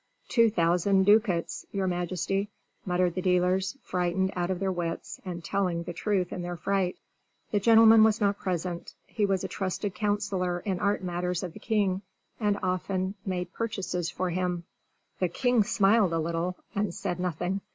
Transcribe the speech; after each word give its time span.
"Two 0.27 0.49
thousand 0.49 1.03
ducats, 1.05 1.67
your 1.71 1.85
majesty," 1.85 2.49
muttered 2.87 3.13
the 3.13 3.21
dealers, 3.21 3.77
frightened 3.83 4.33
out 4.35 4.49
of 4.49 4.59
their 4.59 4.71
wits, 4.71 5.21
and 5.23 5.43
telling 5.43 5.83
the 5.83 5.93
truth 5.93 6.33
in 6.33 6.41
their 6.41 6.55
fright. 6.57 6.97
The 7.51 7.59
gentleman 7.59 8.03
was 8.03 8.19
not 8.19 8.39
present: 8.39 8.95
he 9.05 9.27
was 9.27 9.43
a 9.43 9.47
trusted 9.47 9.93
counselor 9.93 10.61
in 10.61 10.79
art 10.79 11.03
matters 11.03 11.43
of 11.43 11.53
the 11.53 11.59
king's, 11.59 12.01
and 12.39 12.57
often 12.63 13.13
made 13.27 13.53
purchases 13.53 14.09
for 14.09 14.31
him. 14.31 14.63
The 15.19 15.29
king 15.29 15.63
smiled 15.63 16.13
a 16.13 16.19
little, 16.19 16.57
and 16.73 16.95
said 16.95 17.19
nothing. 17.19 17.61